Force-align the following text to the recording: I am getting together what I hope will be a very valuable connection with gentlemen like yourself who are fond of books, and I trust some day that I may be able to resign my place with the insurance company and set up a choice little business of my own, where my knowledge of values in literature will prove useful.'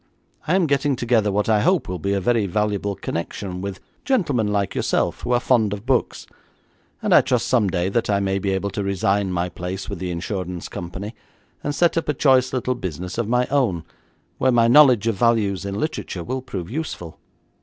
I 0.47 0.55
am 0.55 0.65
getting 0.65 0.95
together 0.95 1.31
what 1.31 1.47
I 1.47 1.59
hope 1.61 1.87
will 1.87 1.99
be 1.99 2.13
a 2.13 2.19
very 2.19 2.47
valuable 2.47 2.95
connection 2.95 3.61
with 3.61 3.79
gentlemen 4.03 4.47
like 4.47 4.73
yourself 4.73 5.21
who 5.21 5.31
are 5.31 5.39
fond 5.39 5.73
of 5.73 5.85
books, 5.85 6.25
and 7.03 7.13
I 7.13 7.21
trust 7.21 7.47
some 7.47 7.67
day 7.67 7.87
that 7.87 8.09
I 8.09 8.19
may 8.19 8.39
be 8.39 8.49
able 8.49 8.71
to 8.71 8.83
resign 8.83 9.31
my 9.31 9.47
place 9.47 9.91
with 9.91 9.99
the 9.99 10.09
insurance 10.09 10.69
company 10.69 11.13
and 11.63 11.75
set 11.75 11.97
up 11.99 12.09
a 12.09 12.15
choice 12.15 12.51
little 12.51 12.73
business 12.73 13.19
of 13.19 13.27
my 13.29 13.45
own, 13.51 13.83
where 14.39 14.51
my 14.51 14.67
knowledge 14.67 15.05
of 15.05 15.17
values 15.17 15.65
in 15.65 15.75
literature 15.75 16.23
will 16.23 16.41
prove 16.41 16.67
useful.' 16.71 17.19